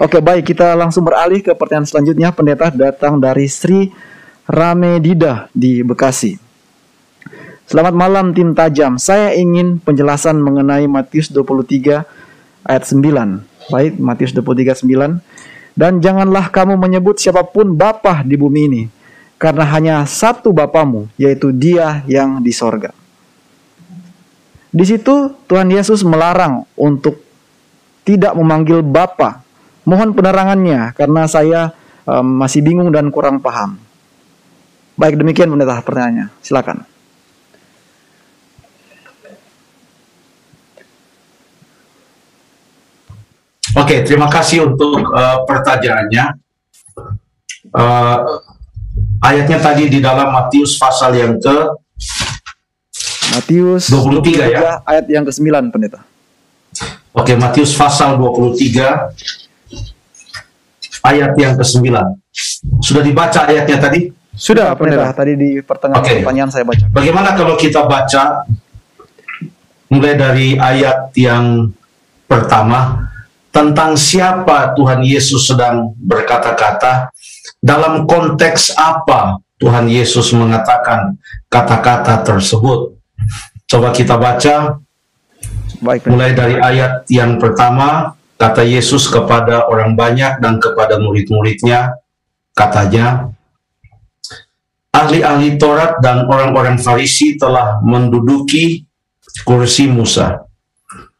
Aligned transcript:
Oke, 0.00 0.16
baik 0.16 0.56
kita 0.56 0.72
langsung 0.80 1.04
beralih 1.04 1.44
ke 1.44 1.52
pertanyaan 1.52 1.84
selanjutnya. 1.84 2.32
Pendeta 2.32 2.72
datang 2.72 3.20
dari 3.20 3.44
Sri 3.52 3.92
Ramedida 4.48 5.52
di 5.52 5.84
Bekasi. 5.84 6.40
Selamat 7.68 7.92
malam 7.92 8.32
tim 8.32 8.56
tajam. 8.56 8.96
Saya 8.96 9.36
ingin 9.36 9.76
penjelasan 9.76 10.40
mengenai 10.40 10.88
Matius 10.88 11.28
23 11.28 12.08
ayat 12.64 12.84
9. 12.88 13.44
Baik, 13.68 14.00
Matius 14.00 14.32
23 14.32 14.88
9. 14.88 15.20
Dan 15.76 16.00
janganlah 16.00 16.48
kamu 16.48 16.80
menyebut 16.80 17.20
siapa 17.20 17.44
pun 17.44 17.76
bapa 17.76 18.24
di 18.24 18.40
bumi 18.40 18.72
ini, 18.72 18.82
karena 19.36 19.68
hanya 19.68 20.08
satu 20.08 20.48
bapamu, 20.48 21.12
yaitu 21.20 21.52
Dia 21.52 22.00
yang 22.08 22.40
di 22.40 22.56
sorga. 22.56 22.96
Di 24.72 24.84
situ 24.88 25.36
Tuhan 25.44 25.68
Yesus 25.68 26.00
melarang 26.08 26.64
untuk 26.72 27.20
tidak 28.08 28.32
memanggil 28.32 28.80
Bapa. 28.80 29.49
Mohon 29.90 30.14
penerangannya 30.14 30.94
karena 30.94 31.26
saya 31.26 31.74
um, 32.06 32.22
masih 32.38 32.62
bingung 32.62 32.94
dan 32.94 33.10
kurang 33.10 33.42
paham. 33.42 33.74
Baik 34.94 35.18
demikian 35.18 35.50
pendeta 35.50 35.82
pertanyaannya. 35.82 36.30
Silakan. 36.38 36.86
Oke, 43.74 44.06
terima 44.06 44.30
kasih 44.30 44.70
untuk 44.70 45.10
uh, 45.10 45.42
pertanyaannya. 45.42 46.38
Uh, 47.74 48.18
ayatnya 49.26 49.58
tadi 49.58 49.90
di 49.90 49.98
dalam 49.98 50.30
Matius 50.30 50.78
pasal 50.78 51.18
yang 51.18 51.34
ke 51.42 51.56
Matius 53.34 53.90
23, 53.90 54.54
23 54.54 54.54
ya. 54.54 54.60
Ayat 54.86 55.06
yang 55.10 55.26
ke-9 55.26 55.74
pendeta. 55.74 56.06
Oke, 57.10 57.34
Matius 57.34 57.74
pasal 57.74 58.18
23 58.18 59.39
ayat 61.04 61.32
yang 61.36 61.54
ke-9. 61.56 61.86
Sudah 62.80 63.02
dibaca 63.02 63.40
ayatnya 63.48 63.78
tadi? 63.80 64.10
Sudah, 64.34 64.72
pendeta. 64.78 65.12
Tadi 65.12 65.32
di 65.36 65.50
pertengahan 65.60 66.00
okay. 66.00 66.22
pertanyaan 66.22 66.50
saya 66.52 66.64
baca. 66.64 66.84
Bagaimana 66.88 67.36
kalau 67.36 67.54
kita 67.60 67.84
baca 67.84 68.46
mulai 69.90 70.14
dari 70.14 70.54
ayat 70.54 71.12
yang 71.18 71.74
pertama 72.30 73.10
tentang 73.50 73.98
siapa 73.98 74.72
Tuhan 74.78 75.02
Yesus 75.02 75.50
sedang 75.50 75.92
berkata-kata, 75.98 77.10
dalam 77.58 78.06
konteks 78.06 78.78
apa 78.78 79.42
Tuhan 79.60 79.90
Yesus 79.90 80.32
mengatakan 80.32 81.18
kata-kata 81.50 82.24
tersebut. 82.24 82.96
Coba 83.68 83.92
kita 83.92 84.16
baca 84.16 84.80
Baik, 85.84 86.08
mulai 86.08 86.32
dari 86.32 86.56
ayat 86.56 87.04
yang 87.12 87.36
pertama, 87.36 88.16
kata 88.40 88.64
Yesus 88.64 89.04
kepada 89.12 89.68
orang 89.68 89.92
banyak 89.92 90.40
dan 90.40 90.56
kepada 90.56 90.96
murid-muridnya, 90.96 92.00
katanya, 92.56 93.36
ahli-ahli 94.96 95.60
Taurat 95.60 96.00
dan 96.00 96.24
orang-orang 96.24 96.80
Farisi 96.80 97.36
telah 97.36 97.84
menduduki 97.84 98.88
kursi 99.44 99.92
Musa. 99.92 100.40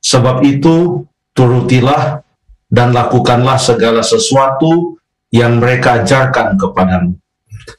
Sebab 0.00 0.40
itu, 0.40 1.04
turutilah 1.36 2.24
dan 2.72 2.96
lakukanlah 2.96 3.60
segala 3.60 4.00
sesuatu 4.00 4.96
yang 5.28 5.60
mereka 5.60 6.00
ajarkan 6.00 6.56
kepadamu. 6.56 7.12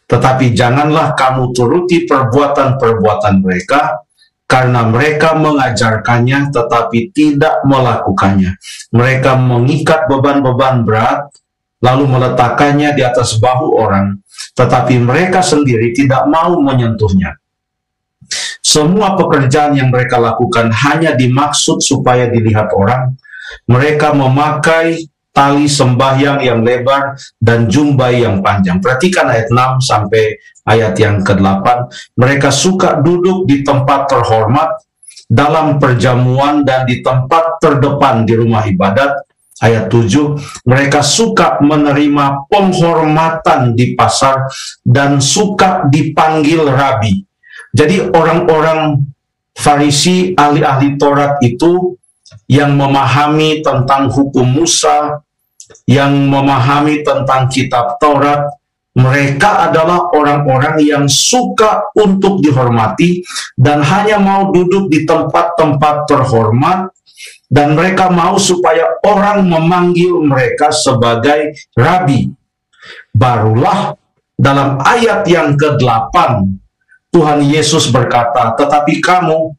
Tetapi 0.06 0.54
janganlah 0.54 1.17
kamu 1.17 1.52
turuti 1.58 2.06
perbuatan-perbuatan 2.06 3.42
mereka, 3.42 3.98
karena 4.53 4.85
mereka 4.85 5.33
mengajarkannya 5.33 6.53
tetapi 6.53 7.09
tidak 7.09 7.65
melakukannya. 7.65 8.53
Mereka 8.93 9.33
mengikat 9.41 10.05
beban-beban 10.05 10.85
berat, 10.85 11.25
lalu 11.81 12.05
meletakkannya 12.05 12.93
di 12.93 13.01
atas 13.01 13.41
bahu 13.41 13.73
orang, 13.73 14.21
tetapi 14.53 15.02
mereka 15.02 15.42
sendiri 15.42 15.89
tidak 15.97 16.30
mau 16.30 16.53
menyentuhnya. 16.61 17.33
Semua 18.61 19.17
pekerjaan 19.17 19.73
yang 19.73 19.89
mereka 19.89 20.21
lakukan 20.21 20.69
hanya 20.69 21.17
dimaksud 21.17 21.81
supaya 21.81 22.30
dilihat 22.30 22.69
orang. 22.77 23.17
Mereka 23.65 24.13
memakai 24.13 25.02
tali 25.33 25.66
sembahyang 25.66 26.45
yang 26.45 26.61
lebar 26.61 27.17
dan 27.42 27.66
jumbai 27.66 28.21
yang 28.21 28.39
panjang. 28.39 28.77
Perhatikan 28.77 29.27
ayat 29.27 29.49
6 29.49 29.82
sampai 29.82 30.38
ayat 30.70 30.94
yang 31.02 31.26
ke-8. 31.26 31.66
Mereka 32.16 32.54
suka 32.54 33.02
duduk 33.02 33.49
di 33.49 33.66
tempat 33.66 34.08
terhormat 34.08 34.77
dalam 35.26 35.82
perjamuan 35.82 36.61
dan 36.61 36.86
di 36.86 37.02
tempat 37.02 37.58
terdepan 37.58 38.23
di 38.23 38.38
rumah 38.38 38.61
ibadat 38.70 39.26
ayat 39.64 39.89
7 39.89 40.67
mereka 40.67 40.99
suka 40.99 41.58
menerima 41.64 42.45
penghormatan 42.52 43.73
di 43.73 43.95
pasar 43.98 44.45
dan 44.83 45.23
suka 45.23 45.88
dipanggil 45.88 46.67
rabi 46.67 47.23
jadi 47.73 48.14
orang-orang 48.14 49.10
Farisi 49.54 50.33
ahli-ahli 50.33 50.98
Taurat 50.98 51.38
itu 51.45 51.93
yang 52.48 52.76
memahami 52.76 53.64
tentang 53.64 54.11
hukum 54.11 54.45
Musa 54.45 55.23
yang 55.88 56.11
memahami 56.30 57.02
tentang 57.02 57.48
kitab 57.48 57.98
Taurat 57.98 58.45
mereka 58.94 59.70
adalah 59.70 60.05
orang-orang 60.14 60.77
yang 60.86 61.05
suka 61.10 61.89
untuk 61.98 62.45
dihormati 62.45 63.26
dan 63.58 63.82
hanya 63.82 64.22
mau 64.22 64.54
duduk 64.54 64.86
di 64.93 65.02
tempat-tempat 65.02 66.05
terhormat 66.05 66.93
dan 67.49 67.73
mereka 67.73 68.14
mau 68.14 68.38
supaya 68.38 69.02
orang 69.02 69.49
memanggil 69.49 70.22
mereka 70.22 70.70
sebagai 70.70 71.58
rabi. 71.73 72.30
Barulah 73.10 73.98
dalam 74.38 74.77
ayat 74.82 75.26
yang 75.26 75.58
ke-8 75.58 76.14
Tuhan 77.14 77.45
Yesus 77.45 77.89
berkata, 77.89 78.54
"Tetapi 78.58 79.02
kamu 79.02 79.58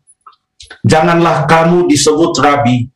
janganlah 0.85 1.45
kamu 1.49 1.87
disebut 1.89 2.33
rabi, 2.41 2.89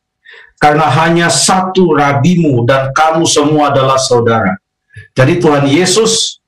karena 0.59 0.87
hanya 0.87 1.27
satu 1.31 1.95
rabimu 1.95 2.67
dan 2.67 2.91
kamu 2.91 3.23
semua 3.25 3.71
adalah 3.71 3.97
saudara." 3.97 4.55
Jadi 5.15 5.39
Tuhan 5.39 5.65
Yesus 5.67 6.39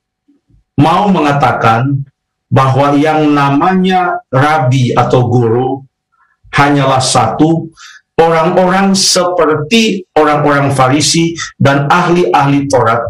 mau 0.78 1.08
mengatakan 1.08 2.04
bahwa 2.52 2.92
yang 2.96 3.32
namanya 3.32 4.20
rabi 4.28 4.92
atau 4.92 5.24
guru 5.28 5.80
hanyalah 6.52 7.00
satu 7.00 7.72
orang-orang 8.20 8.92
seperti 8.92 10.04
orang-orang 10.12 10.68
Farisi 10.76 11.32
dan 11.56 11.88
ahli-ahli 11.88 12.68
Taurat 12.68 13.00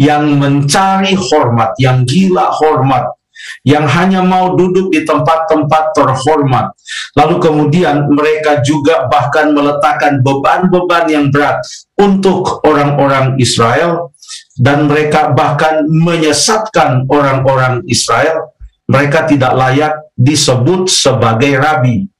yang 0.00 0.40
mencari 0.40 1.14
hormat, 1.14 1.76
yang 1.78 2.02
gila 2.08 2.50
hormat, 2.50 3.19
yang 3.66 3.84
hanya 3.88 4.24
mau 4.24 4.56
duduk 4.56 4.92
di 4.92 5.04
tempat-tempat 5.04 5.96
terhormat. 5.96 6.72
Lalu 7.18 7.36
kemudian 7.40 8.08
mereka 8.12 8.64
juga 8.64 9.06
bahkan 9.06 9.52
meletakkan 9.52 10.22
beban-beban 10.24 11.04
yang 11.10 11.26
berat 11.28 11.60
untuk 11.98 12.64
orang-orang 12.64 13.36
Israel 13.36 14.14
dan 14.56 14.86
mereka 14.88 15.32
bahkan 15.32 15.84
menyesatkan 15.88 17.08
orang-orang 17.10 17.82
Israel. 17.90 18.56
Mereka 18.90 19.30
tidak 19.30 19.54
layak 19.54 19.94
disebut 20.18 20.90
sebagai 20.90 21.62
rabi 21.62 22.10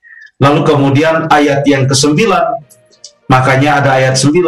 Lalu 0.40 0.60
kemudian 0.64 1.28
ayat 1.28 1.60
yang 1.68 1.84
ke-9, 1.84 2.16
makanya 3.28 3.84
ada 3.84 3.90
ayat 4.00 4.16
9, 4.16 4.40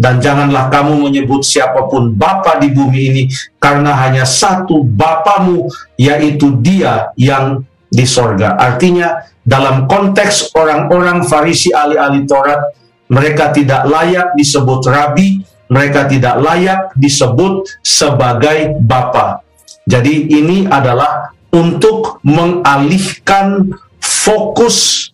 dan 0.00 0.16
janganlah 0.16 0.72
kamu 0.72 0.96
menyebut 0.96 1.44
siapa 1.44 1.84
pun 1.92 2.16
Bapa 2.16 2.56
di 2.56 2.72
bumi 2.72 3.00
ini, 3.12 3.22
karena 3.60 3.92
hanya 4.00 4.24
satu 4.24 4.80
Bapamu, 4.80 5.68
yaitu 6.00 6.56
dia 6.64 7.12
yang 7.20 7.60
di 7.92 8.08
sorga. 8.08 8.56
Artinya, 8.56 9.28
dalam 9.44 9.84
konteks 9.84 10.56
orang-orang 10.56 11.28
Farisi 11.28 11.68
ahli-ahli 11.68 12.24
Taurat, 12.24 12.72
mereka 13.12 13.52
tidak 13.52 13.84
layak 13.84 14.32
disebut 14.40 14.80
rabi, 14.88 15.44
mereka 15.68 16.08
tidak 16.08 16.40
layak 16.40 16.96
disebut 16.96 17.68
sebagai 17.84 18.80
Bapa. 18.80 19.44
Jadi 19.84 20.32
ini 20.32 20.64
adalah 20.64 21.28
untuk 21.52 22.24
mengalihkan 22.24 23.68
fokus 24.00 25.10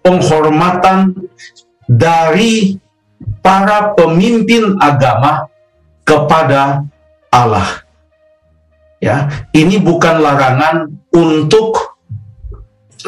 penghormatan 0.00 1.12
dari 1.84 2.78
para 3.42 3.94
pemimpin 3.94 4.76
agama 4.78 5.48
kepada 6.06 6.84
Allah. 7.28 7.84
Ya, 8.98 9.46
ini 9.54 9.78
bukan 9.78 10.18
larangan 10.18 10.90
untuk 11.14 11.98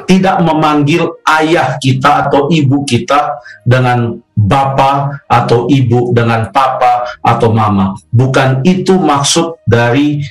tidak 0.06 0.38
memanggil 0.46 1.18
ayah 1.26 1.74
kita 1.82 2.26
atau 2.26 2.46
ibu 2.46 2.86
kita 2.86 3.42
dengan 3.66 4.22
bapak 4.38 5.26
atau 5.26 5.66
ibu 5.66 6.14
dengan 6.14 6.46
papa 6.54 7.18
atau 7.18 7.50
mama. 7.50 7.98
Bukan 8.14 8.62
itu 8.62 8.96
maksud 8.96 9.58
dari 9.66 10.22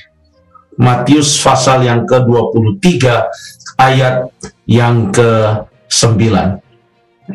Matius 0.80 1.36
pasal 1.44 1.84
yang 1.84 2.08
ke-23 2.08 3.04
ayat 3.76 4.32
yang 4.64 5.12
ke-9. 5.12 6.24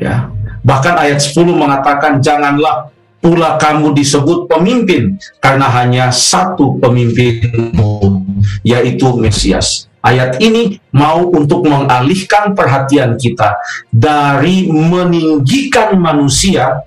Ya. 0.01 0.33
Bahkan 0.65 0.97
ayat 0.97 1.21
10 1.21 1.45
mengatakan 1.53 2.17
janganlah 2.17 2.89
pula 3.21 3.57
kamu 3.62 3.94
disebut 3.94 4.50
pemimpin 4.50 5.17
karena 5.38 5.69
hanya 5.69 6.09
satu 6.09 6.81
pemimpinmu 6.81 8.21
yaitu 8.65 9.13
Mesias. 9.17 9.85
Ayat 10.06 10.38
ini 10.38 10.77
mau 10.94 11.33
untuk 11.33 11.65
mengalihkan 11.65 12.53
perhatian 12.53 13.17
kita 13.17 13.57
dari 13.89 14.69
meninggikan 14.69 15.97
manusia 15.97 16.85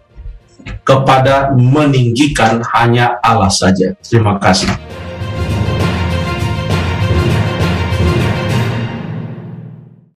kepada 0.87 1.51
meninggikan 1.51 2.63
hanya 2.79 3.19
Allah 3.19 3.51
saja. 3.51 3.99
Terima 4.07 4.39
kasih. 4.39 4.71